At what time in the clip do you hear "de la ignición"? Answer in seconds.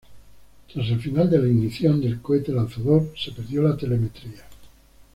1.29-2.01